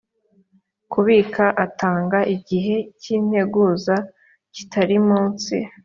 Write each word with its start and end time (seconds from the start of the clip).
kubika 0.91 1.45
atanga 1.65 2.19
igihe 2.35 2.75
cy 3.01 3.05
integuza 3.17 3.95
kitari 4.55 4.97
munsi 5.07 5.55